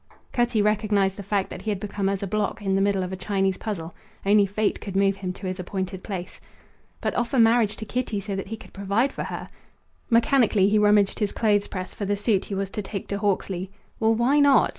Cutty 0.33 0.63
recognized 0.63 1.15
the 1.17 1.21
fact 1.21 1.51
that 1.51 1.61
he 1.61 1.69
had 1.69 1.79
become 1.79 2.09
as 2.09 2.23
a 2.23 2.27
block 2.27 2.59
in 2.63 2.73
the 2.73 2.81
middle 2.81 3.03
of 3.03 3.11
a 3.11 3.15
Chinese 3.15 3.59
puzzle; 3.59 3.93
only 4.25 4.47
Fate 4.47 4.81
could 4.81 4.95
move 4.95 5.17
him 5.17 5.31
to 5.33 5.45
his 5.45 5.59
appointed 5.59 6.01
place. 6.03 6.41
But 7.01 7.13
offer 7.13 7.37
marriage 7.37 7.75
to 7.77 7.85
Kitty 7.85 8.19
so 8.19 8.35
that 8.35 8.47
he 8.47 8.57
could 8.57 8.73
provide 8.73 9.13
for 9.13 9.25
her! 9.25 9.49
Mechanically 10.09 10.67
he 10.69 10.79
rummaged 10.79 11.19
his 11.19 11.31
clothes 11.31 11.67
press 11.67 11.93
for 11.93 12.05
the 12.05 12.15
suit 12.15 12.45
he 12.45 12.55
was 12.55 12.71
to 12.71 12.81
take 12.81 13.07
to 13.09 13.19
Hawksley. 13.19 13.69
Well, 13.99 14.15
why 14.15 14.39
not? 14.39 14.69